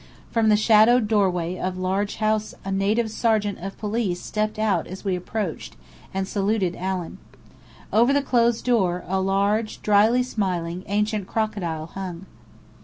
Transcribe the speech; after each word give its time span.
From 0.31 0.49
the 0.49 0.57
shaded 0.57 1.07
doorway 1.07 1.59
of 1.59 1.77
a 1.77 1.79
large 1.79 2.15
house 2.15 2.55
a 2.65 2.71
native 2.71 3.11
sergeant 3.11 3.59
of 3.59 3.77
police 3.77 4.19
stepped 4.19 4.57
out 4.57 4.87
as 4.87 5.05
we 5.05 5.15
approached, 5.15 5.75
and 6.11 6.27
saluted 6.27 6.75
Allen. 6.75 7.19
Over 7.93 8.11
the 8.11 8.23
closed 8.23 8.65
door, 8.65 9.03
a 9.05 9.21
large, 9.21 9.79
dryly 9.83 10.23
smiling, 10.23 10.83
ancient 10.87 11.27
crocodile 11.27 11.85
hung. 11.85 12.25